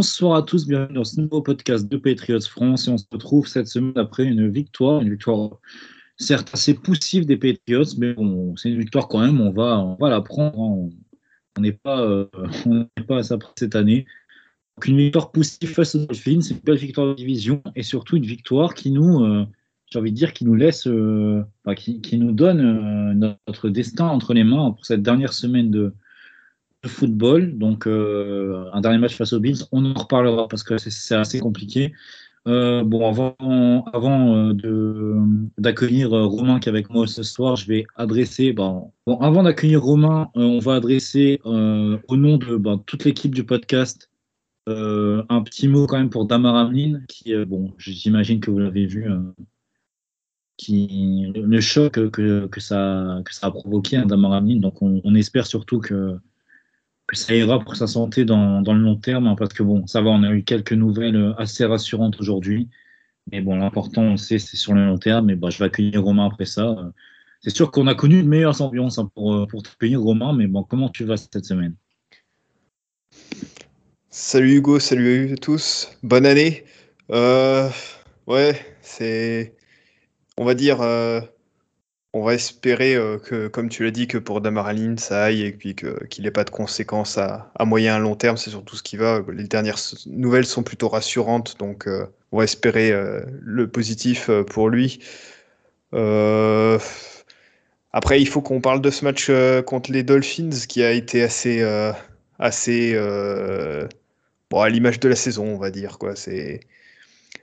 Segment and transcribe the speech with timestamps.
[0.00, 3.46] Bonsoir à tous, bienvenue dans ce nouveau podcast de Patriots France et on se retrouve
[3.46, 5.60] cette semaine après une victoire, une victoire
[6.16, 9.96] certes assez poussive des Patriots, mais bon, c'est une victoire quand même, on va, on
[9.96, 10.88] va la prendre, hein.
[11.58, 12.24] on n'est pas, euh,
[12.64, 14.06] on pas à ça cette année.
[14.78, 18.16] Donc une victoire poussive face aux Dolphins, c'est une belle victoire de division et surtout
[18.16, 19.44] une victoire qui nous, euh,
[19.92, 21.44] j'ai envie de dire, qui nous laisse, euh,
[21.76, 22.60] qui, nous donne
[23.20, 25.92] euh, notre destin entre les mains pour cette dernière semaine de
[26.86, 27.58] football.
[27.58, 31.40] Donc, euh, un dernier match face aux Bills, on en reparlera parce que c'est- assez
[31.40, 31.92] compliqué.
[32.48, 33.36] Euh, bon, avant,
[33.92, 35.14] avant euh,
[35.58, 38.52] d'accueillir Romain qui est avec moi ce soir, je vais adresser.
[38.54, 43.44] Bon, bon, avant d'accueillir Romain, on va adresser au nom de ben, toute l'équipe du
[43.44, 44.08] podcast
[44.66, 49.04] un petit mot quand même pour Damar Hamlin, qui, bon, j'imagine que vous l'avez vu,
[50.56, 54.60] qui, le choc que, que, ça, que ça a provoqué à Damar Hamlin.
[54.60, 56.18] Donc, on, on espère surtout que
[57.16, 60.10] ça ira pour sa santé dans, le long terme, hein, parce que bon, ça va,
[60.10, 62.68] on a eu quelques nouvelles euh, assez rassurantes aujourd'hui.
[63.32, 65.26] Mais bon, l'important, on sait, c'est sur le long terme.
[65.26, 66.76] Mais bah, je vais accueillir Romain après ça.
[67.40, 70.32] C'est sûr qu'on a connu de meilleures ambiances hein, pour, euh, pour t'accueillir, Romain.
[70.32, 71.74] Mais bon, comment tu vas cette semaine?
[74.08, 76.64] Salut Hugo, salut à tous, bonne année.
[77.10, 77.68] Euh,
[78.26, 79.54] ouais, c'est,
[80.36, 80.80] on va dire,
[82.12, 85.52] on va espérer euh, que, comme tu l'as dit, que pour Damaraline ça aille et
[85.52, 88.96] puis qu'il n'ait pas de conséquences à, moyen et long terme, c'est surtout ce qui
[88.96, 89.22] va.
[89.32, 94.68] Les dernières nouvelles sont plutôt rassurantes, donc euh, on va espérer euh, le positif pour
[94.68, 95.00] lui.
[97.92, 99.30] Après, il faut qu'on parle de ce match
[99.66, 101.62] contre les Dolphins qui a été assez,
[102.38, 102.94] assez
[104.50, 105.98] bon, à l'image de la saison, on va dire.
[105.98, 106.14] Quoi.
[106.14, 106.60] C'est...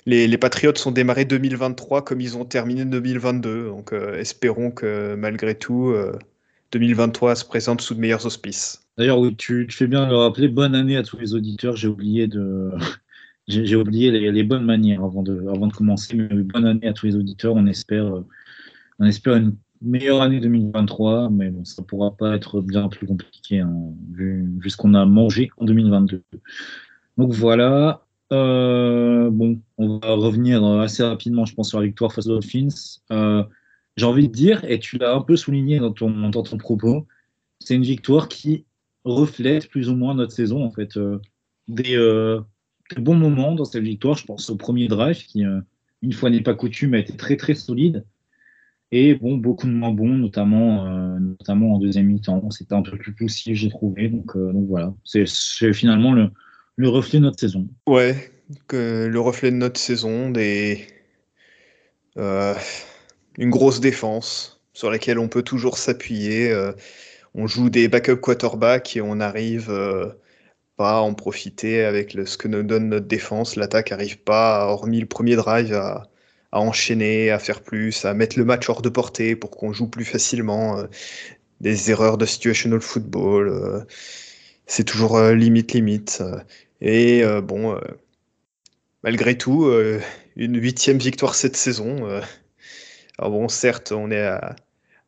[0.08, 3.68] Les, les Patriots ont démarré 2023 comme ils ont terminé 2022.
[3.68, 6.18] Donc euh, espérons que malgré tout, euh,
[6.72, 8.88] 2023 se présente sous de meilleurs auspices.
[8.98, 10.48] D'ailleurs, tu, fais bien de le rappeler.
[10.48, 11.76] Bonne année à tous les auditeurs.
[11.76, 12.72] J'ai oublié de.
[13.50, 16.16] J'ai oublié les, bonnes manières avant de, avant de commencer.
[16.16, 17.56] Mais bonne année à tous les auditeurs.
[17.56, 18.26] On espère, euh,
[19.00, 21.30] on espère une meilleure année 2023.
[21.32, 23.74] Mais bon, ça pourra pas être bien plus compliqué hein,
[24.14, 26.24] vu ce qu'on a mangé en 2022.
[27.18, 28.07] Donc voilà.
[28.34, 33.00] Euh, bon, on va revenir assez rapidement, je pense, sur la victoire face aux Dolphins.
[33.12, 33.44] Euh,
[33.96, 37.08] J'ai envie de dire, et tu l'as un peu souligné dans ton, dans ton propos,
[37.60, 38.66] c'est une victoire qui
[39.06, 40.98] reflète plus ou moins notre saison, en fait.
[40.98, 41.20] Euh,
[41.68, 41.98] des,
[42.98, 45.44] bons moments dans cette victoire, je pense au premier drive qui,
[46.02, 48.06] une fois n'est pas coutume, a été très très solide.
[48.92, 50.86] Et bon, beaucoup de moins bons, notamment,
[51.20, 52.50] notamment en deuxième mi-temps.
[52.52, 54.08] C'était un peu plus poussif, j'ai trouvé.
[54.08, 55.26] Donc, voilà, c'est
[55.74, 56.32] finalement le,
[56.78, 57.68] le reflet de notre saison.
[57.88, 58.32] Ouais,
[58.72, 60.88] le reflet de notre saison, des,
[62.18, 62.56] euh,
[63.38, 66.52] une grosse défense sur laquelle on peut toujours s'appuyer.
[66.52, 66.74] euh,
[67.36, 70.10] on joue des backup quarterbacks et on arrive euh,
[70.78, 73.56] pas à en profiter avec ce que nous donne notre défense.
[73.58, 76.10] L'attaque arrive pas, hormis le premier drive, à,
[76.52, 79.90] à enchaîner, à faire plus, à mettre le match hors de portée pour qu'on joue
[79.90, 80.84] plus facilement.
[81.62, 83.86] des erreurs de situational football.
[84.68, 86.22] C'est toujours euh, limite, limite.
[86.82, 87.80] et euh, bon, euh,
[89.04, 89.72] malgré tout,
[90.36, 92.06] une huitième victoire cette saison.
[93.18, 94.56] alors bon, certes, on est à,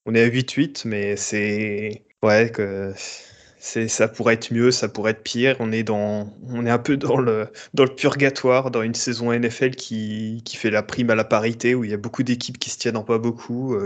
[0.06, 2.52] on est à 8-8, mais c'est ouais
[3.60, 5.58] ça pourrait être mieux, ça pourrait être pire.
[5.60, 7.50] On est dans, un peu dans le
[7.98, 11.94] purgatoire, dans une saison NFL qui, fait la prime à la parité, où il y
[11.94, 13.78] a beaucoup d'équipes qui se tiennent en pas beaucoup.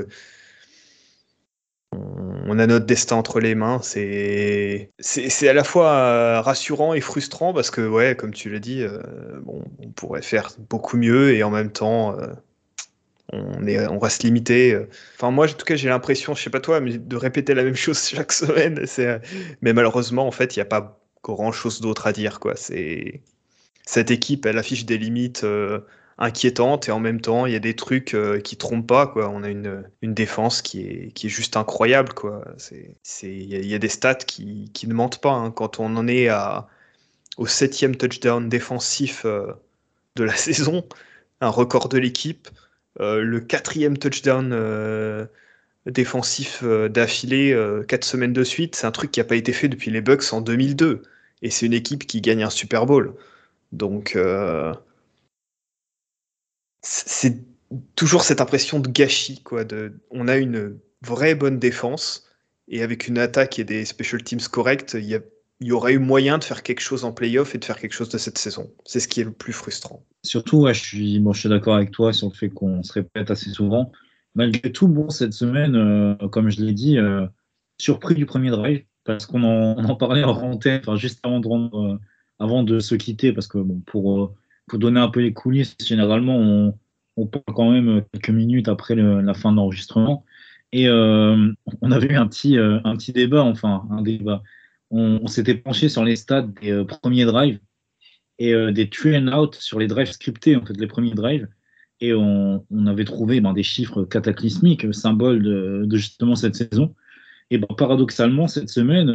[2.46, 3.80] On a notre destin entre les mains.
[3.82, 8.60] C'est c'est à la fois euh, rassurant et frustrant parce que, ouais, comme tu l'as
[8.60, 9.00] dit, euh,
[9.44, 12.28] bon, on pourrait faire beaucoup mieux et en même temps, euh,
[13.32, 14.78] on est, on reste limité.
[15.16, 17.64] Enfin, moi, en tout cas, j'ai l'impression, je sais pas toi, mais de répéter la
[17.64, 18.86] même chose chaque semaine.
[19.62, 22.40] Mais malheureusement, en fait, il n'y a pas grand-chose d'autre à dire.
[22.56, 23.22] C'est
[23.86, 25.46] cette équipe, elle affiche des limites
[26.18, 29.30] inquiétantes et en même temps, il y a des trucs euh, qui trompent pas, quoi.
[29.30, 32.44] On a une, une défense qui est, qui est juste incroyable, quoi.
[32.58, 35.32] C'est, il y a des stats qui, qui ne mentent pas.
[35.32, 35.52] hein.
[35.52, 36.68] Quand on en est à,
[37.38, 39.54] au septième touchdown défensif euh,
[40.16, 40.86] de la saison,
[41.42, 42.50] un record de l'équipe,
[43.00, 45.26] euh, le quatrième touchdown euh,
[45.86, 47.58] défensif d'affilée
[47.88, 48.76] quatre semaines de suite.
[48.76, 51.02] C'est un truc qui n'a pas été fait depuis les Bucks en 2002.
[51.42, 53.14] Et c'est une équipe qui gagne un Super Bowl.
[53.74, 54.18] Donc,
[56.84, 57.44] c'est
[57.96, 59.42] toujours cette impression de gâchis.
[59.42, 59.64] Quoi,
[60.12, 62.28] on a une vraie bonne défense
[62.68, 65.20] et avec une attaque et des special teams corrects, il
[65.62, 68.10] y, aurait eu moyen de faire quelque chose en playoff et de faire quelque chose
[68.10, 68.70] de cette saison.
[68.86, 70.06] C'est ce qui est le plus frustrant.
[70.24, 73.92] Surtout, je suis, suis d'accord avec toi sur le fait qu'on se répète assez souvent.
[74.36, 77.28] Malgré tout, bon, cette semaine, euh, comme je l'ai dit, euh,
[77.78, 81.98] surpris du premier drive, parce qu'on en, parlait en rentrée, enfin, juste avant de, euh,
[82.40, 84.34] avant de se quitter, parce que bon, pour,
[84.68, 86.78] pour donner un peu les coulisses, généralement, on,
[87.18, 90.26] on parle quand même quelques minutes après la fin de l'enregistrement.
[90.72, 94.42] Et euh, on avait eu un petit, euh, un petit débat, enfin, un débat.
[94.90, 97.60] On, s'était penché sur les stats des euh, premiers drives
[98.40, 101.48] et des three and out sur les drives scriptés, en fait, les premiers drives.
[102.02, 106.96] Et on, avait trouvé ben, des chiffres cataclysmiques, symboles de, justement cette saison.
[107.52, 109.12] Et ben, paradoxalement, cette semaine,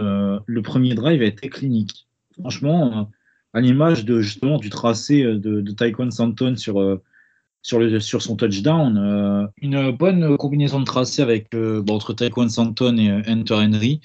[0.47, 2.06] le premier drive a été clinique.
[2.39, 3.11] Franchement,
[3.55, 7.00] à l'image de justement du tracé de, de Taekwondo Santon sur
[7.62, 8.97] sur, le, sur son touchdown.
[8.99, 14.00] Euh, une bonne combinaison de tracés avec, euh, entre Taekwondo Santon et euh, Hunter Henry.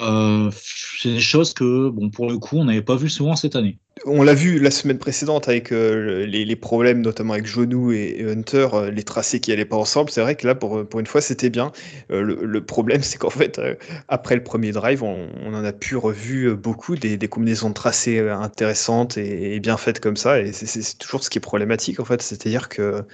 [0.00, 3.78] c'est des choses que, bon, pour le coup, on n'avait pas vu souvent cette année.
[4.06, 9.04] On l'a vu la semaine précédente avec les, problèmes, notamment avec Jonou et, Hunter, les
[9.04, 10.10] tracés qui n'allaient pas ensemble.
[10.10, 11.72] C'est vrai que là, pour, pour une fois, c'était bien.
[12.08, 13.60] Le, problème, c'est qu'en fait,
[14.08, 19.18] après le premier drive, on, en a pu revu beaucoup des, combinaisons de tracés intéressantes
[19.18, 20.40] et, bien faites comme ça.
[20.40, 22.22] Et c'est toujours ce qui est problématique, en fait.
[22.22, 23.04] C'est-à-dire que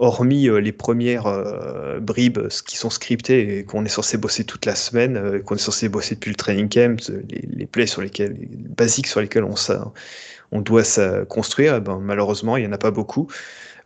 [0.00, 4.64] hormis euh, les premières euh, bribes qui sont scriptées et qu'on est censé bosser toute
[4.64, 8.32] la semaine, euh, qu'on est censé bosser depuis le training camp, les, plays sur lesquels,
[8.32, 9.54] les basiques sur lesquels on,
[10.52, 13.28] on doit ça construire, eh ben, malheureusement, il n'y en a pas beaucoup.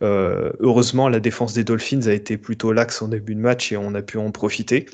[0.01, 3.93] heureusement, la défense des Dolphins a été plutôt laxe en début de match et on
[3.93, 4.85] a pu en profiter.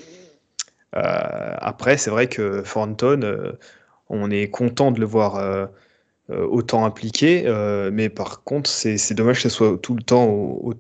[0.94, 3.56] après, c'est vrai que Thornton,
[4.10, 5.70] on est content de le voir
[6.30, 7.44] autant impliqué,
[7.92, 10.74] mais par contre, c'est dommage que ce soit tout le temps au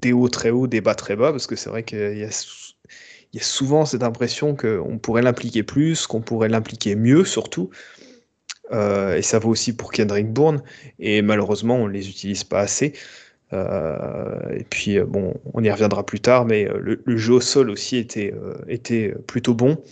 [0.00, 3.42] des hauts très hauts, des bas très bas, parce que c'est vrai qu'il y a,
[3.42, 7.70] souvent cette impression qu'on pourrait l'impliquer plus, qu'on pourrait l'impliquer mieux surtout.
[8.70, 10.62] Euh, et ça vaut aussi pour Kendrick Bourne.
[10.98, 12.92] Et malheureusement, on ne les utilise pas assez.
[13.52, 17.70] Euh, et puis, euh, bon, on y reviendra plus tard, mais le, jeu au sol
[17.70, 18.34] aussi était,
[18.68, 19.82] était plutôt bon,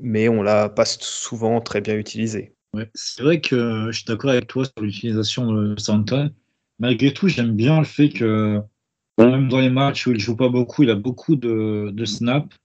[0.00, 2.52] mais on l'a pas souvent très bien utilisé.
[2.94, 6.28] C'est vrai que je suis d'accord avec toi sur l'utilisation de Santa.
[6.78, 8.60] Malgré tout, j'aime bien le fait que
[9.18, 12.56] même dans les matchs où il joue pas beaucoup, il a beaucoup de, de snaps.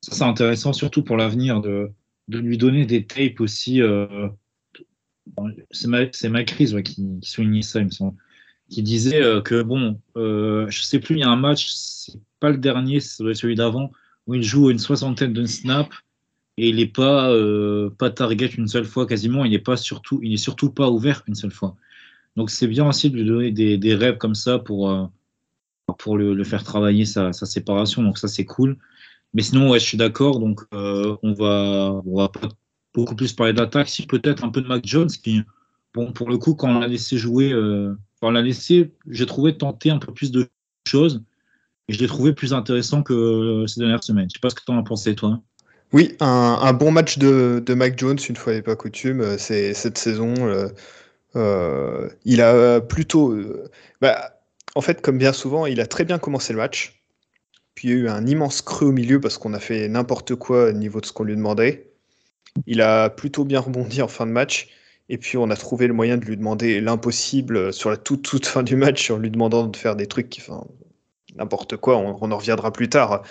[0.00, 1.92] Ça, c'est intéressant, surtout pour l'avenir, de,
[2.28, 3.80] lui donner des tapes aussi.
[3.82, 4.28] Euh,
[5.70, 8.16] c'est Macris ouais, qui, qui soulignait ça, il me semble.
[8.68, 12.18] Qui disait euh, que, bon, euh, je sais plus, il y a un match, c'est
[12.40, 13.92] pas le dernier, c'est celui d'avant,
[14.26, 15.94] où il joue une soixantaine de snaps
[16.56, 20.70] et il n'est pas, euh, pas target une seule fois quasiment, il n'est surtout, surtout
[20.70, 21.76] pas ouvert une seule fois.
[22.36, 25.10] Donc c'est bien aussi de lui donner des, des rêves comme ça pour,
[25.96, 28.02] pour le, faire travailler sa, séparation.
[28.02, 28.76] Donc ça, c'est cool.
[29.34, 30.40] Mais sinon, je suis d'accord.
[30.40, 32.48] Donc euh, on va, va pas
[32.94, 33.88] beaucoup plus parler d'attaque.
[33.88, 35.40] Si peut-être un peu de Mac Jones, qui,
[35.94, 39.26] bon, pour le coup, quand on l'a laissé jouer, euh, quand on l'a laissé, j'ai
[39.26, 40.48] trouvé tenter un peu plus de
[40.86, 41.22] choses.
[41.88, 44.28] Et je l'ai trouvé plus intéressant que euh, ces dernières semaines.
[44.28, 45.40] Je sais pas ce que tu en as pensé, toi.
[45.92, 50.32] Oui, un, bon match de, de, Mac Jones, une fois n'est pas coutume, cette saison.
[51.34, 53.36] il a plutôt.
[54.00, 54.41] Bah,
[54.74, 57.02] en fait, comme bien souvent, il a très bien commencé le match.
[57.74, 60.34] Puis il y a eu un immense creux au milieu parce qu'on a fait n'importe
[60.34, 61.90] quoi au niveau de ce qu'on lui demandait.
[62.66, 64.68] Il a plutôt bien rebondi en fin de match.
[65.08, 68.46] Et puis on a trouvé le moyen de lui demander l'impossible sur la toute, toute
[68.46, 70.64] fin du match en lui demandant de faire des trucs qui, enfin,
[71.36, 73.22] n'importe quoi, on, en reviendra plus tard.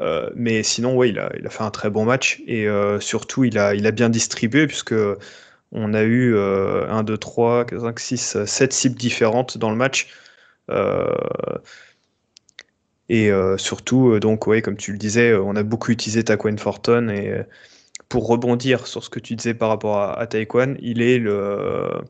[0.00, 3.58] Euh, mais sinon, oui, il a, fait un très bon match et euh, surtout, il
[3.58, 4.94] a, bien distribué puisque
[5.72, 10.08] on a eu 1, 2, 3, 4, 5, 6, 7 cibles différentes dans le match.
[10.70, 11.06] Euh,
[13.08, 17.08] et euh, surtout, euh, donc, comme tu le disais, on a beaucoup utilisé Taquan Forton.
[17.08, 17.44] Et
[18.08, 22.02] pour rebondir sur ce que tu disais par rapport à, à Taekwon, il est le,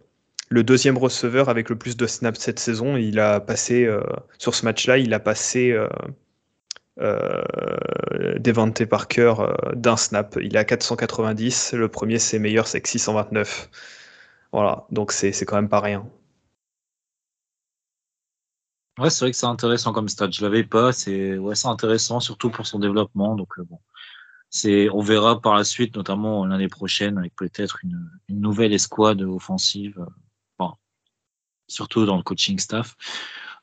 [0.51, 2.97] deuxième receveur avec le plus de snaps cette saison.
[2.97, 3.89] Il a passé,
[4.39, 5.77] sur ce match-là, il a passé
[7.01, 7.43] euh,
[8.39, 9.35] Devante Parker
[9.75, 10.39] d'un snap.
[10.43, 11.73] Il à 490.
[11.75, 13.71] Le premier, c'est meilleur, c'est 629.
[14.53, 16.07] Voilà, donc c'est quand même pas rien.
[18.99, 20.33] Ouais, c'est vrai que c'est intéressant comme stade.
[20.33, 20.93] Je l'avais pas.
[20.93, 23.35] C'est ouais, c'est intéressant, surtout pour son développement.
[23.37, 23.79] Donc euh, bon,
[24.51, 29.99] c'est on verra par la suite, notamment l'année prochaine, avec peut-être une, nouvelle escouade offensive.
[29.99, 30.05] Euh,
[31.69, 32.97] surtout dans le coaching staff.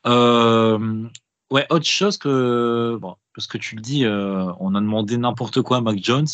[0.06, 1.06] Euh,
[1.50, 2.98] ouais, autre chose que
[3.34, 6.26] parce que tu le dis, on a demandé n'importe quoi à Mac Jones.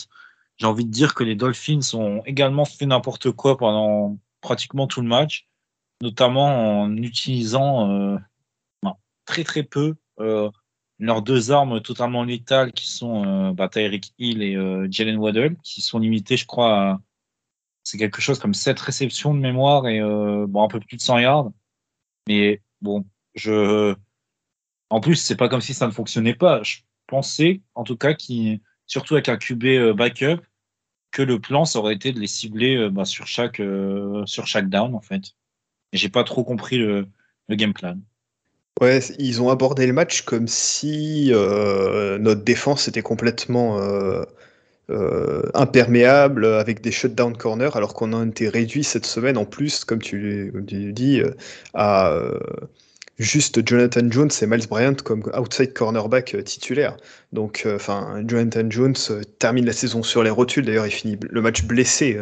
[0.57, 5.01] J'ai envie de dire que les Dolphins ont également fait n'importe quoi pendant pratiquement tout
[5.01, 5.49] le match,
[6.01, 8.21] notamment en utilisant
[9.25, 9.95] très très peu
[10.99, 15.57] leurs deux armes totalement létales qui sont euh, bah, Tyreek Hill et euh, Jalen Waddell,
[15.63, 17.01] qui sont limitées, je crois, à
[17.85, 21.03] c'est quelque chose comme 7 réceptions de mémoire et euh, bon, un peu plus de
[21.03, 21.51] 100 yards.
[22.27, 23.05] Mais bon,
[23.35, 23.95] je.
[24.91, 26.63] En plus, c'est pas comme si ça ne fonctionnait pas.
[26.63, 30.41] Je pensais, en tout cas, qui surtout avec un QB euh, backup,
[31.11, 33.61] que le plan, ça aurait été de les cibler euh, bah, sur, chaque,
[34.27, 35.35] sur chaque down, en fait.
[35.93, 37.09] Et j'ai pas trop compris le,
[37.49, 37.99] le game plan.
[38.81, 44.25] Ouais, ils ont abordé le match comme si euh, notre défense était complètement euh,
[44.91, 49.85] euh, imperméable avec des shutdown corners, alors qu'on a été réduit cette semaine en plus,
[49.85, 51.23] comme tu, l'as dis,
[51.75, 52.19] à
[53.19, 56.97] juste Jonathan Jones et Miles Bryant comme outside cornerback titulaire.
[57.33, 58.97] Donc, enfin, Jonathan Jones
[59.39, 60.65] termine la saison sur les rotules.
[60.65, 62.21] D'ailleurs, il finit le match blessé.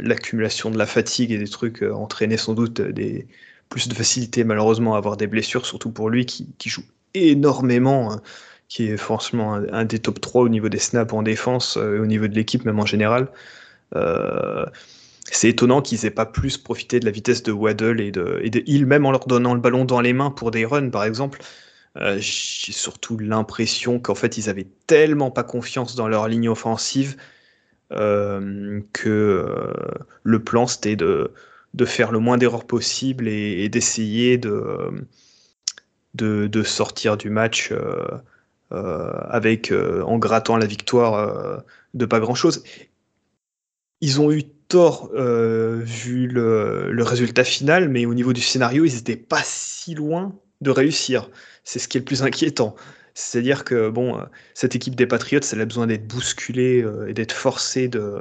[0.00, 3.26] L'accumulation de la fatigue et des trucs entraînait sans doute des
[3.68, 6.84] plus de facilité malheureusement à avoir des blessures, surtout pour lui qui, joue
[7.14, 8.22] énormément, hein,
[8.68, 12.06] qui est forcément un, des top 3 au niveau des snaps en défense euh, au
[12.06, 13.28] niveau de l'équipe même en général.
[13.94, 14.66] Euh,
[15.30, 18.50] c'est étonnant qu'ils aient pas plus profité de la vitesse de Waddle et de, et
[18.50, 21.04] de Hill, même en leur donnant le ballon dans les mains pour des runs par
[21.04, 21.40] exemple.
[21.96, 27.16] Euh, j'ai surtout l'impression qu'en fait ils avaient tellement pas confiance dans leur ligne offensive
[27.90, 29.72] que
[30.22, 31.32] le plan c'était de,
[31.74, 35.06] de faire le moins d'erreurs possible et, d'essayer de,
[36.14, 38.06] de, sortir du match euh,
[38.72, 41.62] euh, avec euh, en grattant la victoire
[41.94, 42.62] de pas grand chose.
[44.00, 49.16] Ils ont eu tort vu le, résultat final, mais au niveau du scénario, ils n'étaient
[49.16, 51.30] pas si loin de réussir.
[51.64, 52.74] C'est ce qui est le plus inquiétant.
[53.14, 54.20] C'est-à-dire que bon,
[54.54, 58.20] cette équipe des Patriots, elle a besoin d'être bousculée et d'être forcée de,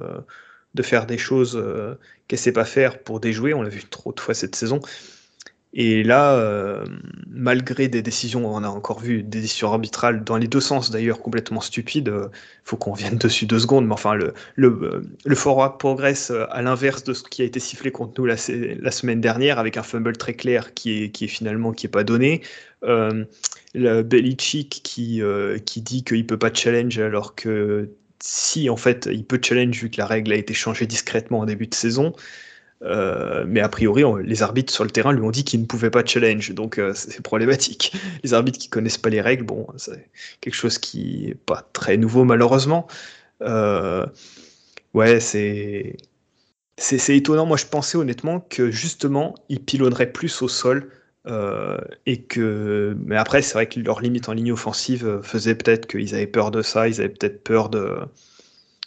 [0.78, 1.96] de faire des choses euh,
[2.28, 3.54] qu'elle sait pas faire pour déjouer.
[3.54, 4.80] On l'a vu trop de fois cette saison.
[5.74, 6.86] Et là, euh,
[7.30, 11.20] malgré des décisions, on a encore vu des décisions arbitrales dans les deux sens d'ailleurs
[11.20, 12.10] complètement stupides.
[12.10, 12.30] Euh,
[12.64, 17.04] faut qu'on vienne dessus deux secondes, mais enfin le le, le forward progresse à l'inverse
[17.04, 18.36] de ce qui a été sifflé contre nous la,
[18.80, 21.90] la, semaine dernière avec un fumble très clair qui est qui est finalement qui est
[21.90, 22.42] pas donné.
[22.84, 23.26] Euh,
[23.76, 25.22] le Belichick qui
[25.66, 27.90] qui dit qu'il peut pas challenge alors que
[28.22, 31.46] si en fait il peut challenge vu que la règle a été changée discrètement en
[31.46, 32.14] début de saison.
[32.84, 35.90] Euh, mais a priori, les arbitres sur le terrain lui ont dit qu'ils ne pouvaient
[35.90, 37.96] pas challenge, donc euh, c'est problématique.
[38.24, 40.10] Les arbitres qui connaissent pas les règles, bon, c'est
[40.42, 42.88] quelque chose qui est pas très nouveau malheureusement.
[43.42, 44.06] Euh,
[44.94, 45.98] ouais, c'est
[46.78, 47.46] c'est étonnant.
[47.48, 50.92] Moi, je pensais honnêtement que justement, ils pilonneraient plus au sol
[51.28, 55.56] euh, et que, mais après, c'est vrai que leur limite en ligne offensive euh, faisait
[55.56, 57.98] peut-être qu'ils avaient peur de ça, ils avaient peut-être peur de,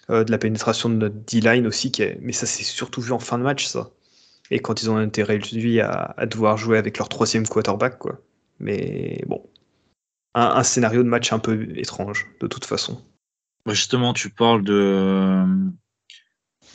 [0.08, 3.36] euh, de la pénétration de notre D-line aussi, mais ça s'est surtout vu en fin
[3.36, 3.90] de match, ça.
[4.50, 8.20] Et quand ils ont intérêt lui à, devoir jouer avec leur troisième quarterback, quoi.
[8.58, 9.44] Mais bon,
[10.34, 13.02] un, un, scénario de match un peu étrange, de toute façon.
[13.66, 15.44] Justement, tu parles de,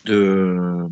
[0.06, 0.88] de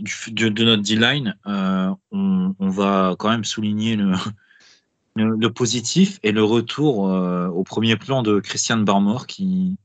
[0.00, 3.96] de, notre D-line, euh, on, va quand même souligner
[5.16, 9.76] le, positif et le retour euh, au premier plan de Christian Barmore qui,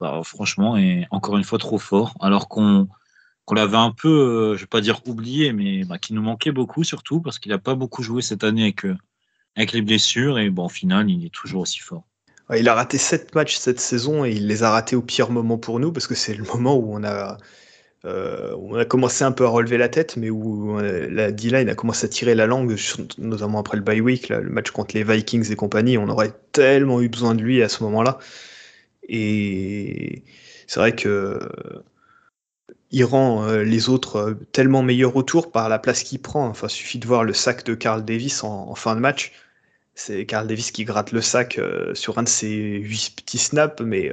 [0.00, 2.16] bah, franchement, est encore une fois trop fort.
[2.20, 2.88] Alors qu'on
[3.52, 6.84] l'avait un peu, euh, je vais pas dire oublié, mais bah, qui nous manquait beaucoup
[6.84, 8.86] surtout parce qu'il n'a pas beaucoup joué cette année avec,
[9.56, 12.04] avec les blessures et bon, au final, il est toujours aussi fort.
[12.56, 15.58] Il a raté sept matchs cette saison et il les a ratés au pire moment
[15.58, 17.36] pour nous parce que c'est le moment où on a
[18.04, 21.68] euh, on a commencé un peu à relever la tête, mais où euh, la D-line
[21.68, 22.76] a commencé à tirer la langue,
[23.18, 25.98] notamment après le bye week, le match contre les Vikings et compagnie.
[25.98, 28.18] On aurait tellement eu besoin de lui à ce moment-là.
[29.08, 30.22] Et
[30.66, 31.40] c'est vrai que
[32.90, 36.46] il rend euh, les autres tellement meilleurs autour par la place qu'il prend.
[36.46, 39.32] Enfin, suffit de voir le sac de Carl Davis en, fin de match.
[39.94, 41.60] C'est Carl Davis qui gratte le sac
[41.94, 44.10] sur un de ses huit petits snaps, mais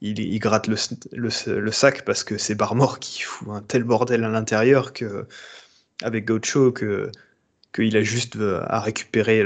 [0.00, 4.92] il, gratte le, sac parce que c'est Barmore qui fout un tel bordel à l'intérieur
[4.92, 5.26] que
[6.02, 7.10] avec Gaucho que
[7.74, 9.44] qu'il a juste euh, à récupérer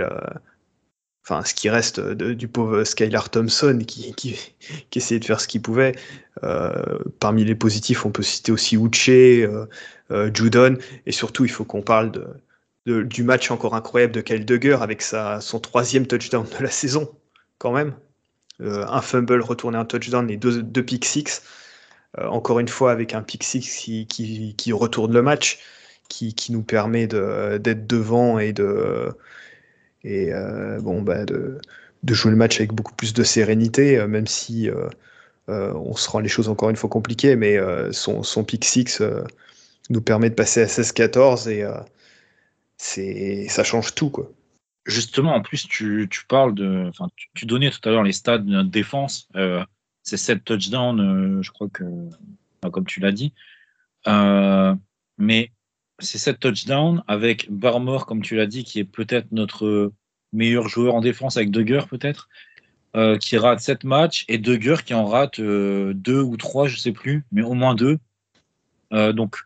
[1.24, 4.54] enfin ce qui reste du pauvre Skylar Thompson qui, qui,
[4.94, 5.94] essayait de faire ce qu'il pouvait.
[6.42, 9.66] Euh, parmi les positifs, on peut citer aussi Uche, euh,
[10.34, 14.82] Judon, et surtout il faut qu'on parle de, du match encore incroyable de Kyle Duggar
[14.82, 17.10] avec sa, son troisième touchdown de la saison,
[17.58, 17.94] quand même.
[18.60, 21.42] Euh, un fumble retourné un touchdown et deux, deux pick six.
[22.18, 25.58] Euh, encore une fois, avec un pick six qui, qui, retourne le match,
[26.08, 29.10] qui, qui nous permet d'être devant et de,
[30.04, 31.58] et, euh, bon, bah de,
[32.02, 34.70] de jouer le match avec beaucoup plus de sérénité, même si
[35.48, 37.58] on se rend les choses encore une fois compliquées, mais
[37.92, 39.02] son, son pick 6
[39.90, 41.48] nous permet de passer à 16-14
[42.96, 44.30] et ça change tout quoi.
[44.86, 46.86] Justement, en plus, tu, tu parles de.
[46.88, 49.28] Enfin, tu, donnais tout à l'heure les stats de notre défense.
[49.34, 49.64] Euh,
[50.04, 51.84] c'est 7 touchdowns, euh, je crois que.
[52.70, 53.32] comme tu l'as dit.
[54.06, 54.74] Euh,
[55.18, 55.50] mais
[55.98, 59.92] c'est 7 touchdowns avec Barmore, comme tu l'as dit, qui est peut-être notre
[60.32, 62.28] meilleur joueur en défense avec Dugger, peut-être,
[62.96, 66.92] euh, qui rate 7 matchs, et Dugger qui en rate 2 ou 3, je sais
[66.92, 67.98] plus, mais au moins 2.
[69.12, 69.38] donc,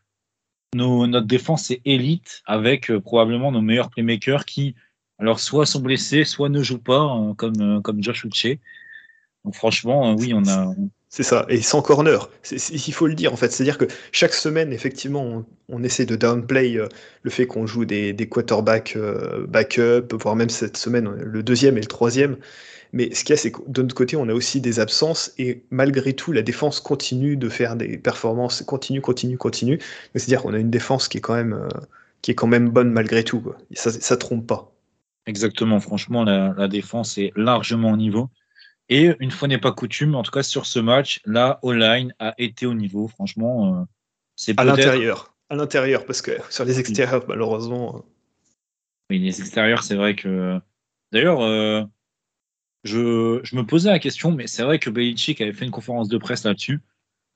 [0.75, 4.75] nos, notre défense est élite avec probablement nos meilleurs playmakers qui
[5.18, 8.58] alors, soit sont blessés, soit ne jouent pas, hein, comme, euh, comme Josh Uche.
[9.44, 10.75] Donc, franchement, euh, oui, on a.
[11.10, 12.28] C'est ça, et sans corner.
[12.52, 13.50] il faut le dire, en fait.
[13.50, 16.87] C'est-à-dire que chaque semaine, effectivement, on, essaie de downplay euh,
[17.22, 18.96] le fait qu'on joue des, des quarterbacks
[19.48, 22.37] backup, voire même cette semaine, le deuxième et le troisième.
[22.92, 25.32] Mais ce qu'il y a, c'est que de notre côté, on a aussi des absences
[25.38, 29.78] et malgré tout, la défense continue de faire des performances, continue, continue, continue.
[30.14, 31.68] C'est-à-dire qu'on a une défense qui est quand même,
[32.22, 33.42] qui est quand même bonne malgré tout.
[33.72, 34.77] Ça, ça trompe pas.
[35.28, 38.30] Exactement, franchement, la, défense est largement au niveau.
[38.88, 42.35] Et une fois n'est pas coutume, en tout cas sur ce match, la O-line a
[42.38, 43.08] été au niveau.
[43.08, 43.85] Franchement, euh,
[44.37, 47.97] c'est À l'intérieur, à l'intérieur, parce que sur les extérieurs, malheureusement.
[47.97, 48.00] Euh.
[49.11, 50.58] Oui, les extérieurs, c'est vrai que.
[51.12, 51.85] D'ailleurs, euh,
[52.85, 56.08] je, je, me posais la question, mais c'est vrai que Belichick avait fait une conférence
[56.08, 56.80] de presse là-dessus,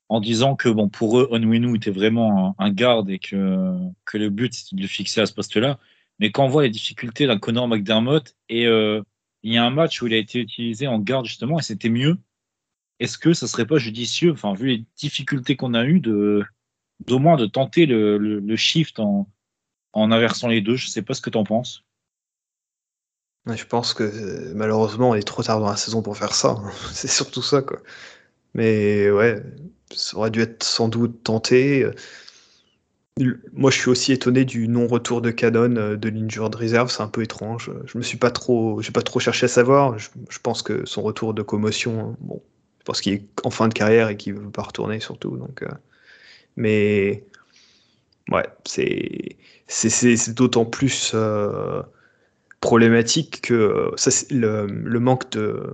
[0.09, 4.17] en disant que bon, pour eux, Onwenu était vraiment un, un garde et que, que
[4.17, 5.79] le but c'était de le fixer à ce poste-là.
[6.23, 9.03] Mais quand on voit les difficultés d'un Connor McDermott, et euh,
[9.43, 11.89] il y a un match où il a été utilisé en garde justement, et c'était
[11.89, 12.17] mieux,
[13.01, 16.45] est-ce que ça serait pas judicieux, enfin, vu les difficultés qu'on a eues, de,
[17.05, 19.29] d'au moins de tenter le, le, shift en,
[19.95, 20.77] en inversant les deux?
[20.77, 21.83] Je sais pas ce que tu en penses.
[23.53, 26.57] Je pense que malheureusement, on est trop tard dans la saison pour faire ça.
[26.93, 27.81] C'est surtout ça, quoi.
[28.55, 29.43] Mais ouais,
[29.91, 31.85] ça aurait dû être sans doute tenté.
[33.53, 36.91] Moi, je suis aussi étonné du non-retour de Canon euh, de l'injured reserve.
[36.91, 37.71] C'est un peu étrange.
[37.85, 39.99] Je me suis pas trop, j'ai pas trop cherché à savoir.
[39.99, 40.09] Je,
[40.43, 42.43] pense que son retour de commotion, hein, bon,
[42.79, 45.37] je pense qu'il est en fin de carrière et qu'il veut pas retourner surtout.
[45.37, 45.69] Donc, euh,
[46.57, 47.25] mais
[48.31, 49.37] ouais, c'est
[49.69, 51.83] c'est d'autant plus euh,
[52.61, 53.93] problématique que
[54.31, 55.73] le, le, manque de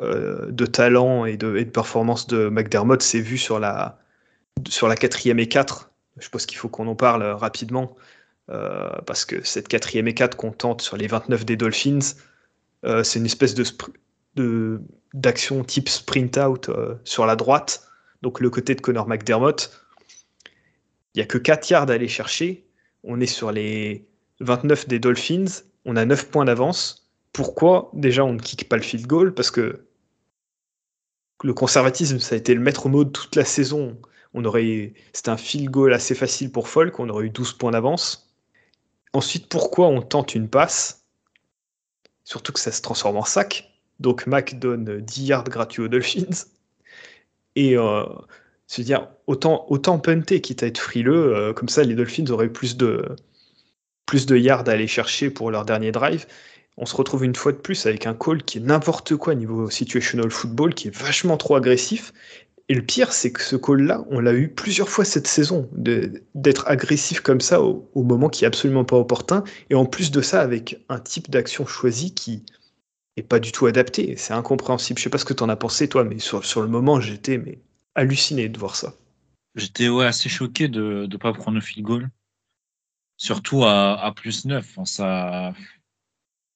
[0.00, 3.98] de talent et de, et de performance de McDermott s'est vu sur la
[4.68, 5.88] sur la quatrième et 4
[6.20, 7.96] je pense qu'il faut qu'on en parle euh, rapidement,
[8.50, 11.98] euh, parce que cette quatrième et 4 qu'on tente sur les 29 des Dolphins,
[12.84, 14.80] euh, c'est une espèce de,
[15.14, 16.70] d'action type sprint out
[17.04, 17.88] sur la droite,
[18.22, 19.84] donc le côté de Connor McDermott.
[21.14, 22.66] Il n'y a que 4 yards à aller chercher.
[23.02, 24.06] On est sur les
[24.40, 25.62] 29 des Dolphins.
[25.84, 27.08] On a 9 points d'avance.
[27.32, 27.90] Pourquoi?
[27.94, 29.84] Déjà on ne kick pas le field goal Parce que
[31.42, 33.96] le conservatisme, ça a été le maître mot de toute la saison
[34.38, 37.72] on aurait, c'était un field goal assez facile pour Folk, on aurait eu 12 points
[37.72, 38.32] d'avance.
[39.12, 41.04] Ensuite, pourquoi on tente une passe?
[42.24, 43.70] Surtout que ça se transforme en sac.
[44.00, 46.46] Donc Mac donne 10 yards gratuits aux Dolphins.
[47.56, 48.04] Et euh,
[48.68, 52.52] se dire, autant, autant punter quitte à être frileux, euh, comme ça les Dolphins auraient
[52.52, 53.16] plus de,
[54.06, 56.26] plus de yards à aller chercher pour leur dernier drive.
[56.76, 59.68] On se retrouve une fois de plus avec un call qui est n'importe quoi niveau
[59.68, 62.12] situational football, qui est vachement trop agressif.
[62.70, 66.68] Et le pire, c'est que ce call-là, on l'a eu plusieurs fois cette saison, d'être
[66.68, 70.42] agressif comme ça au, moment qui est absolument pas opportun, et en plus de ça,
[70.42, 72.44] avec un type d'action choisi qui
[73.16, 74.16] est pas du tout adapté.
[74.16, 74.98] C'est incompréhensible.
[74.98, 77.00] Je sais pas ce que tu en as pensé, toi, mais sur, sur le moment,
[77.00, 77.42] j'étais
[77.94, 78.94] halluciné de voir ça.
[79.54, 82.10] J'étais assez choqué de ne pas prendre le field goal.
[83.16, 84.78] Surtout à, à plus 9.
[84.84, 85.54] ça,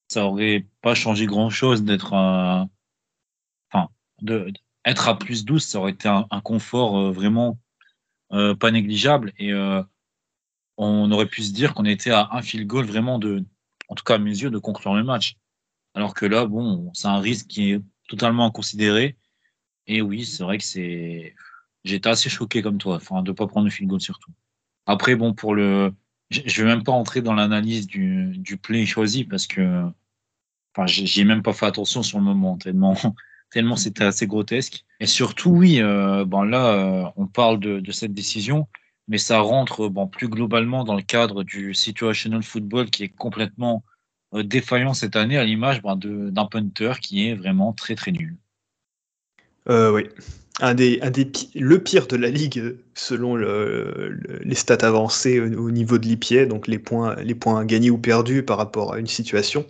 [0.09, 2.13] ça aurait pas changé grand chose d'être.
[2.13, 3.89] Enfin,
[4.21, 4.53] de,
[4.85, 7.59] être à plus 12, ça aurait été un, confort euh, vraiment
[8.33, 9.33] euh, pas négligeable.
[9.39, 9.83] Et euh,
[10.77, 13.45] on aurait pu se dire qu'on était à un field goal vraiment de,
[13.89, 15.37] en tout cas à mes yeux, de conclure le match.
[15.95, 19.17] Alors que là, bon, c'est un risque qui est totalement inconsidéré.
[19.87, 21.35] Et oui, c'est vrai que c'est.
[21.85, 24.33] J'étais assez choqué comme toi, enfin, de ne pas prendre le field goal surtout.
[24.87, 25.93] Après, bon, pour le.
[26.31, 29.85] Je vais même pas entrer dans l'analyse du, du play choisi parce que.
[30.75, 32.97] Enfin, j'ai même pas fait attention sur le moment, tellement
[33.53, 34.85] tellement c'était assez grotesque.
[34.99, 38.67] Et surtout, oui, euh, bon, là, euh, on parle de, cette décision,
[39.09, 43.85] mais ça rentre bon, plus globalement dans le cadre du situational football qui est complètement
[44.35, 48.37] euh, défaillant cette année, à l'image ben, d'un punter qui est vraiment très très nul.
[49.69, 50.09] oui.
[50.61, 55.97] Un des, un des, le pire de la ligue selon les stats avancées au, niveau
[55.97, 59.65] de l'IPA, donc les points, les points gagnés ou perdus par rapport à une situation.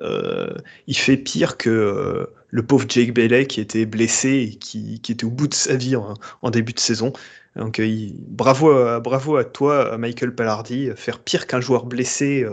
[0.00, 5.48] il fait pire que le pauvre Jake Bailey qui était blessé qui, était au bout
[5.48, 7.12] de sa vie en, début de saison.
[7.56, 7.80] Donc
[8.28, 10.90] bravo, à, bravo à toi, Michael Pallardi.
[10.96, 12.46] Faire pire qu'un joueur blessé,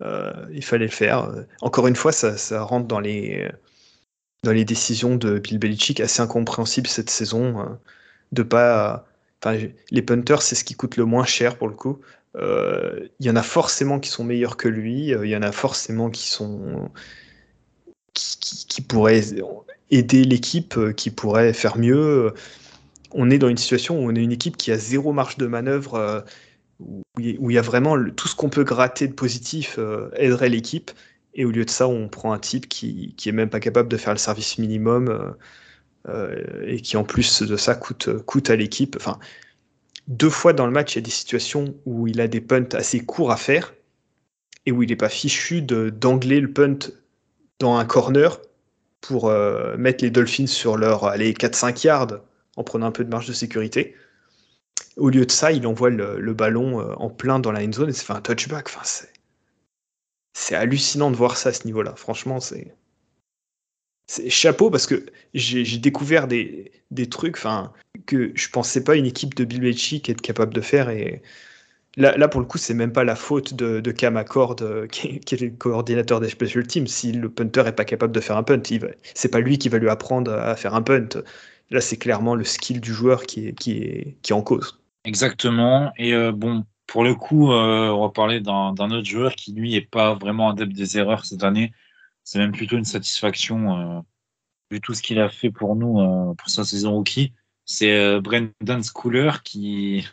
[0.00, 1.30] il fallait le faire.
[1.60, 3.48] Encore une fois, ça, ça rentre dans les
[4.42, 7.60] dans les décisions de Bill Belichick assez incompréhensibles cette saison.
[7.60, 7.64] Euh,
[8.32, 9.06] de pas,
[9.90, 12.00] les punters, c'est ce qui coûte le moins cher pour le coup.
[12.36, 15.14] Euh, il y en a forcément qui sont meilleurs que lui.
[15.14, 16.90] Euh, il y en a forcément qui sont
[18.40, 19.22] qui, pourraient
[19.90, 22.32] aider l'équipe, qui pourraient faire mieux.
[23.12, 25.46] On est dans une situation où on est une équipe qui a zéro marge de
[25.46, 26.24] manœuvre,
[26.80, 29.78] où il y a vraiment tout ce qu'on peut gratter de positif
[30.16, 30.90] aiderait l'équipe.
[31.38, 33.88] Et au lieu de ça, on prend un type qui, qui est même pas capable
[33.88, 35.30] de faire le service minimum euh,
[36.08, 38.96] euh, et qui en plus de ça coûte, coûte à l'équipe.
[38.98, 39.20] Enfin,
[40.08, 42.74] deux fois dans le match, il y a des situations où il a des punts
[42.74, 43.72] assez courts à faire
[44.66, 46.78] et où il n'est pas fichu d'angler le punt
[47.58, 48.40] dans un corner
[49.00, 52.20] pour euh, mettre les Dolphins sur leur 4-5 yards
[52.56, 53.94] en prenant un peu de marge de sécurité.
[54.96, 57.92] Au lieu de ça, il envoie le, ballon en plein dans la end zone et
[57.92, 58.66] c'est fait un touchback.
[58.68, 58.82] Enfin,
[60.38, 61.94] c'est hallucinant de voir ça à ce niveau-là.
[61.96, 62.74] Franchement, c'est.
[64.10, 67.38] C'est chapeau parce que j'ai découvert des, des trucs
[68.06, 70.88] que je pensais pas une équipe de Bill Belichick être capable de faire.
[70.88, 71.22] Et
[71.98, 75.40] là, pour le coup, c'est même pas la faute de, Cam Accord, euh, qui, est
[75.40, 76.86] le coordinateur des special teams.
[76.86, 78.62] Si le punter est pas capable de faire un punt,
[79.14, 81.08] c'est pas lui qui va lui apprendre à faire un punt.
[81.70, 84.80] Là, c'est clairement le skill du joueur qui est, qui est, qui en cause.
[85.04, 85.92] Exactement.
[85.98, 89.74] Et euh, bon, pour le coup, euh, on va parler d'un autre joueur qui, lui,
[89.74, 91.72] est pas vraiment adepte des erreurs cette année.
[92.24, 94.04] C'est même plutôt une satisfaction,
[94.70, 97.32] vu tout ce qu'il a fait pour nous pour sa saison rookie.
[97.64, 100.06] C'est Brendan Schooler qui,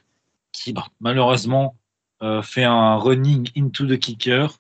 [0.56, 1.76] qui bah, malheureusement
[2.42, 4.58] fait un running into the kicker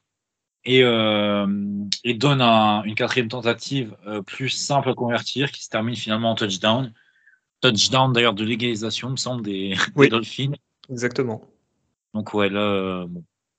[0.65, 3.95] et, et donne un, une quatrième tentative
[4.27, 6.93] plus simple à convertir qui se termine finalement en touchdown.
[7.61, 10.53] Touchdown d'ailleurs de légalisation, me semble, des, des Dolphins.
[10.89, 11.41] Exactement.
[12.15, 13.07] Donc ouais, là, euh,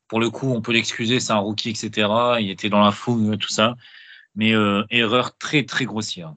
[0.09, 2.09] pour le coup, on peut l'excuser, c'est un rookie, etc.
[2.41, 3.77] Il était dans la fougue, tout ça.
[4.35, 6.35] Mais euh, erreur très très grossière.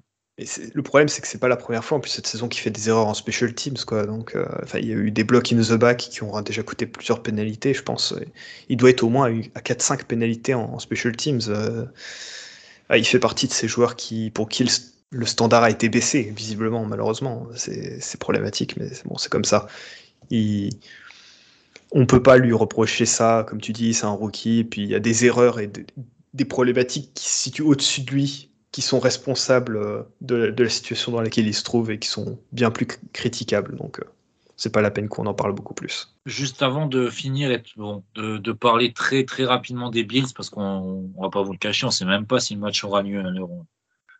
[0.73, 2.69] Le problème, c'est que c'est pas la première fois en plus cette saison qui fait
[2.69, 4.05] des erreurs en special teams, quoi.
[4.05, 6.85] Donc, euh, il y a eu des blocs in the back qui ont déjà coûté
[6.85, 8.13] plusieurs pénalités, je pense.
[8.69, 9.25] Il doit être au moins
[9.55, 11.41] à 4-5 pénalités en, special teams.
[12.89, 14.67] Ah, il fait partie de ces joueurs qui, pour qui
[15.11, 17.47] le, standard a été baissé, visiblement, malheureusement.
[17.55, 19.67] C'est problématique, mais c'est comme ça.
[20.31, 20.71] Il,
[21.91, 24.89] on peut pas lui reprocher ça, comme tu dis, c'est un rookie, et puis il
[24.89, 25.69] y a des erreurs et
[26.33, 31.11] des problématiques qui se situent au-dessus de lui, qui sont responsables euh, de, la situation
[31.11, 33.75] dans laquelle il se trouve et qui sont bien plus critiquables.
[33.75, 34.03] Donc, euh,
[34.55, 36.13] c'est pas la peine qu'on en parle beaucoup plus.
[36.25, 37.49] Juste avant de finir,
[38.15, 41.91] de, parler très très rapidement des Bills, parce qu'on va pas vous le cacher, on
[41.91, 43.23] sait même pas si le match aura lieu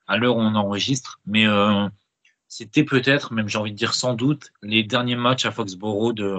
[0.08, 1.88] à l'heure où, on enregistre, mais euh,
[2.48, 6.38] c'était peut-être, même j'ai envie de dire sans doute, les derniers matchs à Foxborough de,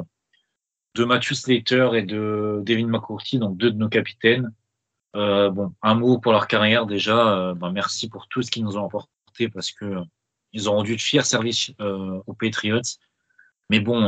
[0.95, 4.51] de Matthew Slater et de Devin McCourty, donc deux de nos capitaines.
[5.17, 7.55] Euh, bon, un mot pour leur carrière déjà.
[7.55, 10.05] Ben, merci pour tout ce qu'ils nous ont apporté parce que euh,
[10.53, 12.81] ils ont rendu de fiers services aux Patriots.
[13.69, 14.03] Mais bon,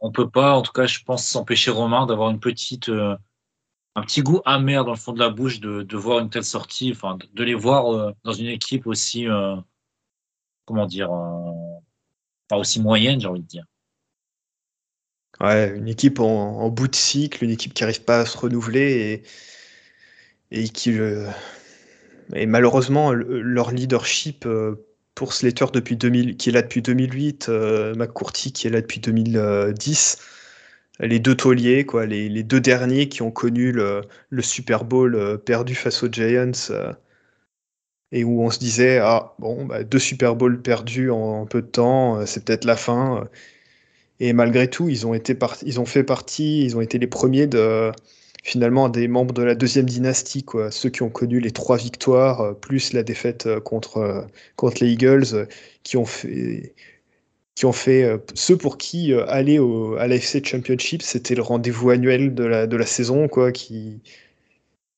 [0.00, 4.22] on peut pas, en tout cas, je pense, s'empêcher Romain d'avoir une petite, un petit
[4.22, 7.18] goût amer dans le fond de la bouche de, de voir une telle sortie, enfin,
[7.34, 9.26] de, les voir dans une équipe aussi,
[10.64, 11.10] comment dire,
[12.48, 13.66] pas aussi moyenne, j'ai envie de dire.
[15.40, 19.12] Ouais, une équipe en, bout de cycle, une équipe qui n'arrive pas à se renouveler
[19.12, 19.22] et,
[20.54, 20.98] et qui.
[20.98, 21.26] Euh,
[22.34, 27.94] et malheureusement, leur leadership euh, pour Slater depuis 2000, qui est là depuis 2008, euh,
[27.94, 30.18] McCourty qui est là depuis 2010,
[31.00, 34.02] les deux tauliers, quoi, les, deux derniers qui ont connu le,
[34.40, 36.52] Super Bowl perdu face aux Giants
[38.12, 41.66] et où on se disait ah bon bah, deux Super Bowls perdus en peu de
[41.66, 43.28] temps, c'est peut-être la fin.
[44.20, 45.36] Et malgré tout, ils ont, été
[45.66, 47.92] ils ont fait partie, ils ont été les premiers de
[48.44, 50.70] finalement des membres de la deuxième dynastie, quoi.
[50.70, 54.20] ceux qui ont connu les trois victoires, euh, plus la défaite euh, contre, euh,
[54.54, 55.48] contre les Eagles,
[55.82, 56.74] qui ont fait,
[57.54, 62.34] qui ont fait ceux pour qui aller au, à l'AFC Championship, c'était le rendez-vous annuel
[62.34, 64.02] de la, de la saison, quoi, qui,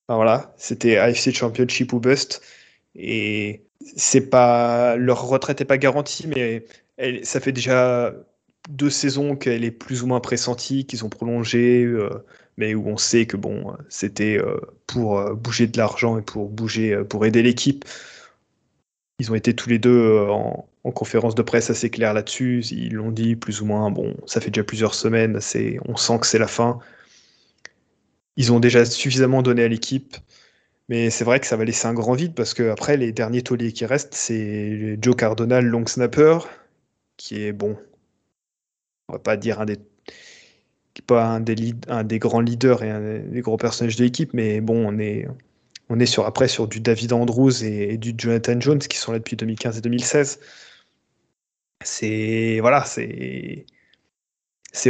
[0.08, 2.42] voilà, c'était AFC Championship ou bust.
[2.96, 3.62] Et
[3.96, 6.64] c'est pas, leur retraite n'est pas garantie, mais
[7.24, 8.14] ça fait déjà
[8.70, 11.86] deux saisons qu'elle est plus ou moins pressentie, qu'ils ont prolongé,
[12.56, 16.48] mais où on sait que bon, c'était euh, pour euh, bouger de l'argent et pour
[16.48, 17.84] bouger, pour aider l'équipe.
[19.18, 22.64] Ils ont été tous les deux en, conférence de presse assez clair là-dessus.
[22.70, 23.90] Ils l'ont dit plus ou moins.
[23.90, 25.40] Bon, ça fait déjà plusieurs semaines.
[25.86, 26.78] On sent que c'est la fin.
[28.36, 30.16] Ils ont déjà suffisamment donné à l'équipe.
[30.88, 33.42] Mais c'est vrai que ça va laisser un grand vide parce que après les derniers
[33.42, 36.38] tauliers qui restent, c'est Joe Cardonal, long snapper,
[37.16, 37.76] qui est bon.
[39.08, 39.78] On va pas dire un des
[41.02, 44.98] pas un des, grands leaders et un des gros personnages de l'équipe, mais bon, on
[44.98, 45.26] est,
[45.88, 49.18] on est sur, après sur du David Andrews et, du Jonathan Jones qui sont là
[49.18, 50.40] depuis 2015 et 2016.
[51.84, 53.66] C'est voilà, c'est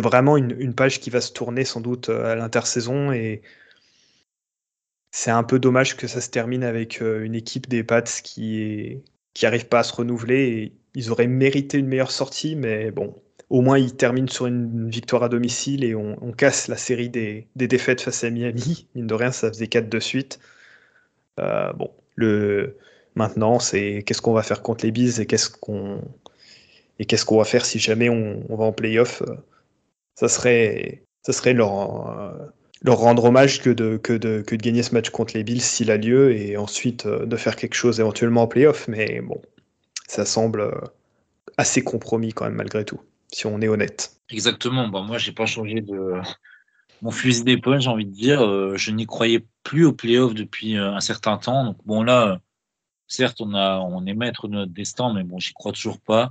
[0.00, 3.42] vraiment une, une, page qui va se tourner sans doute à l'intersaison et
[5.16, 8.60] c'est un peu dommage que ça se termine avec euh, une équipe des Pats qui
[8.60, 10.48] est qui pas à se renouveler.
[10.48, 13.14] Et ils auraient mérité une meilleure sortie, mais bon,
[13.50, 17.46] au moins ils terminent sur une victoire à domicile et on, casse la série des,
[17.54, 18.88] défaites face à Miami.
[18.94, 20.40] Mine de rien, ça faisait 4 de suite.
[21.40, 22.76] Euh, bon, le
[23.14, 26.00] maintenant, c'est qu'est-ce qu'on va faire contre les Bees et qu'est-ce qu'on
[27.38, 29.22] va faire si jamais on, va en playoff.
[29.22, 29.36] Euh,
[30.14, 32.50] ça serait ça serait leur
[32.82, 35.60] leur rendre hommage que de, que, de, que de gagner ce match contre les Bills
[35.60, 38.88] s'il a lieu et ensuite euh, de faire quelque chose éventuellement en playoff.
[38.88, 39.40] Mais bon,
[40.06, 40.70] ça semble euh,
[41.56, 43.00] assez compromis quand même malgré tout,
[43.32, 44.20] si on est honnête.
[44.30, 44.88] Exactement.
[44.88, 46.20] Bon, moi, j'ai pas changé de
[47.02, 48.44] mon fusil d'épaule, j'ai envie de dire.
[48.44, 51.64] Euh, je n'y croyais plus au playoff depuis un certain temps.
[51.64, 52.40] Donc bon, là,
[53.06, 56.30] certes, on, a, on est maître de notre destin, mais bon, j'y crois toujours pas.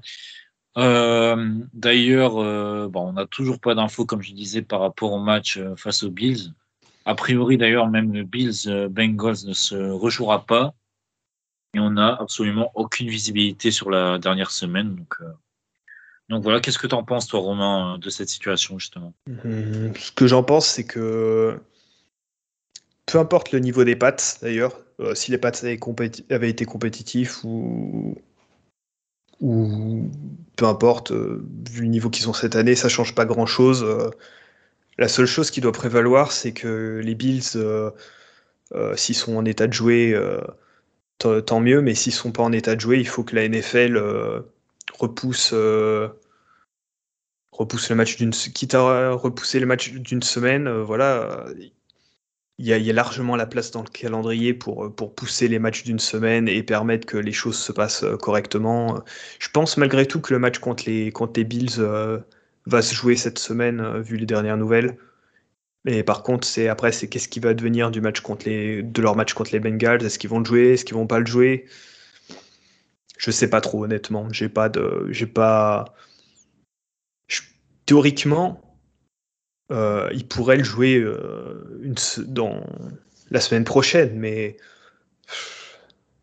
[0.77, 5.19] Euh, D'ailleurs, euh, bon, on n'a toujours pas d'infos, comme je disais, par rapport au
[5.19, 6.53] match euh, face aux Bills.
[7.05, 10.73] A priori, d'ailleurs, même le Bills-Bengals euh, ne se rejouera pas.
[11.73, 14.95] Et on n'a absolument aucune visibilité sur la dernière semaine.
[14.95, 15.31] Donc, euh,
[16.29, 19.13] donc voilà, qu'est-ce que tu en penses, toi, Romain, de cette situation, justement?
[19.27, 21.59] Mmh, Ce que j'en pense, c'est que
[23.05, 24.79] peu importe le niveau des pattes, d'ailleurs,
[25.13, 25.63] si les pattes
[26.29, 28.15] avaient, été compétitifs ou,
[30.55, 33.83] peu importe, euh, vu le niveau qu'ils ont cette année, ça change pas grand chose.
[33.83, 34.09] Euh.
[34.97, 37.91] la seule chose qui doit prévaloir, c'est que les Bills, euh,
[38.95, 40.17] s'ils sont en état de jouer,
[41.19, 44.43] tant mieux, mais s'ils sont pas en état de jouer, il faut que la NFL
[44.93, 45.53] repousse,
[47.51, 51.45] repousse le match d'une, quitte à repousser le match d'une semaine, voilà,
[52.57, 55.99] il y, a, largement la place dans le calendrier pour, pour pousser les matchs d'une
[55.99, 59.03] semaine et permettre que les choses se passent euh, correctement.
[59.39, 62.19] Je pense malgré tout que le match contre les, contre les Bills euh,
[62.65, 64.97] va se jouer cette semaine, euh, vu les dernières nouvelles.
[65.85, 69.01] Mais par contre, c'est après, c'est qu'est-ce qui va devenir du match contre les, de
[69.01, 70.05] leur match contre les Bengals?
[70.05, 70.73] Est-ce qu'ils vont le jouer?
[70.73, 71.65] Est-ce qu'ils vont pas le jouer?
[73.17, 74.27] Je sais pas trop, honnêtement.
[74.31, 75.85] J'ai pas de, j'ai pas.
[77.85, 78.61] théoriquement,
[79.71, 81.93] euh, il pourrait le jouer euh,
[82.27, 82.63] dans
[83.31, 84.57] la semaine prochaine, mais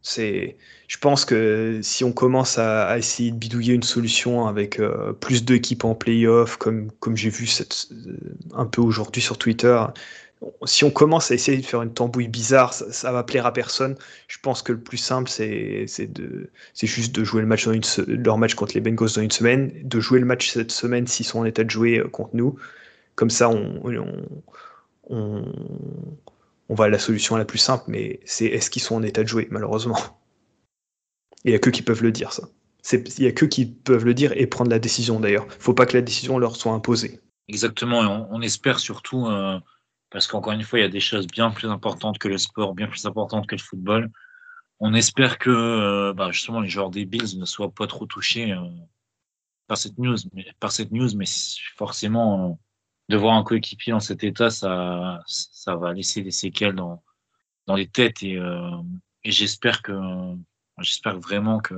[0.03, 0.57] c'est.
[0.89, 5.43] Je pense que si on commence à, essayer de bidouiller une solution avec euh, plus
[5.45, 7.49] d'équipes en playoff, comme, comme j'ai vu
[8.55, 9.83] un peu aujourd'hui sur Twitter,
[10.65, 13.97] si on commence à essayer de faire une tambouille bizarre, ça, va plaire à personne.
[14.29, 15.87] Je pense que le plus simple, c'est
[16.83, 19.73] juste de jouer le match dans une, leur match contre les Bengals dans une semaine,
[19.83, 22.57] de jouer le match cette semaine s'ils sont en état de jouer contre nous,
[23.15, 23.81] comme ça, on,
[25.09, 25.53] on,
[26.69, 29.23] on, va à la solution la plus simple, mais c'est est-ce qu'ils sont en état
[29.23, 29.99] de jouer, malheureusement?
[31.45, 32.49] Il n'y a que qui peuvent le dire, ça.
[32.93, 35.45] Il n'y a que qui peuvent le dire et prendre la décision, d'ailleurs.
[35.51, 37.21] Il ne faut pas que la décision leur soit imposée.
[37.49, 39.59] Exactement, et on, espère surtout, euh,
[40.13, 42.75] parce qu'encore une fois, il y a des choses bien plus importantes que le sport,
[42.75, 44.11] bien plus importantes que le football.
[44.79, 48.53] On espère que euh, bah, justement les joueurs des Bills ne soient pas trop touchés
[48.53, 48.61] euh,
[49.67, 51.25] par cette news, mais, par cette news, mais
[51.77, 52.59] forcément
[53.09, 57.03] de voir un coéquipier dans cet état, ça, ça va laisser des séquelles dans,
[57.67, 58.71] dans les têtes et, euh,
[59.25, 59.93] et j'espère que,
[60.79, 61.75] j'espère vraiment que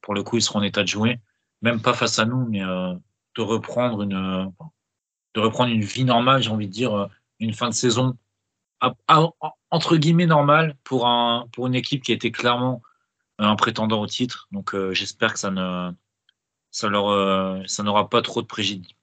[0.00, 1.20] pour le coup, ils seront en état de jouer,
[1.62, 2.94] même pas face à nous, mais euh,
[3.36, 4.52] de reprendre une,
[5.34, 7.08] de reprendre une vie normale, j'ai envie de dire,
[7.40, 8.16] une fin de saison
[9.70, 12.80] entre guillemets normale pour un, pour une équipe qui était clairement
[13.38, 14.48] un prétendant au titre.
[14.52, 15.90] Donc, euh, j'espère que ça ne,
[16.70, 18.46] ça leur, ça n'aura pas trop de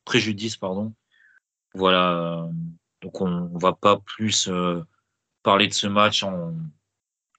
[0.04, 0.94] préjudice, pardon,
[1.78, 2.52] voilà, euh,
[3.02, 4.82] donc on ne va pas plus euh,
[5.44, 6.24] parler de ce match.
[6.24, 6.56] On,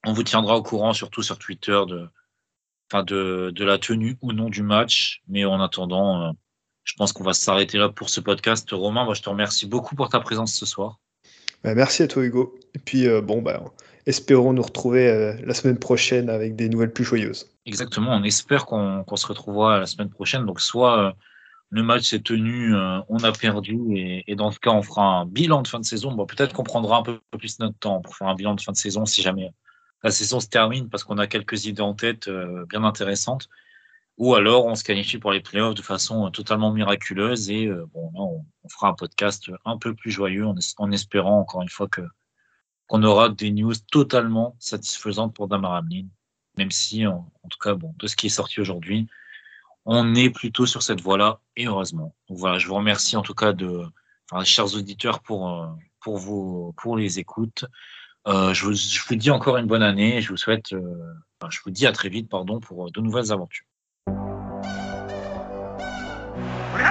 [0.07, 2.09] vous tiendra au courant, surtout sur Twitter, de,
[3.03, 5.23] de, de la tenue ou non du match.
[5.27, 6.33] Mais en attendant, euh,
[6.89, 8.69] je pense qu'on va s'arrêter là pour ce podcast.
[8.73, 10.99] Romain, moi, je te remercie beaucoup pour ta présence ce soir.
[11.63, 12.59] Bah, merci à toi, Hugo.
[12.75, 13.63] Et puis, bon, bah,
[14.07, 17.51] espérons nous retrouver la semaine prochaine avec des nouvelles plus joyeuses.
[17.67, 20.47] Exactement, on espère qu'on se retrouvera la semaine prochaine.
[20.47, 21.15] Donc, soit
[21.71, 23.79] le match s'est tenu, euh, on a perdu,
[24.27, 26.13] et, dans ce cas, on fera un bilan de fin de saison.
[26.13, 28.73] Bon, peut-être qu'on prendra un peu plus notre temps pour faire un bilan de fin
[28.73, 29.53] de saison si jamais
[30.03, 33.49] la saison se termine, parce qu'on a quelques idées en tête euh, bien intéressantes.
[34.19, 38.11] Ou alors, on se qualifie pour les playoffs de façon euh, totalement miraculeuse, et bon,
[38.15, 42.03] là, on, fera un podcast un peu plus joyeux en, espérant encore une fois que
[42.89, 46.07] qu'on aura des news totalement satisfaisantes pour Damar Hamlin,
[46.57, 49.07] même si, en, tout cas, bon, de ce qui est sorti aujourd'hui,
[49.85, 52.15] on est plutôt sur cette voie-là, et heureusement.
[52.29, 53.85] Donc voilà, je vous remercie en tout cas de,
[54.31, 55.69] enfin, chers auditeurs pour, euh,
[56.01, 57.65] pour, vous, pour les écoutes.
[58.27, 61.15] Euh, je, vous, je, vous, dis encore une bonne année et je vous souhaite, euh,
[61.51, 63.68] je vous dis à très vite, pardon, pour de nouvelles aventures.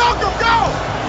[0.00, 0.99] Malcolm, go!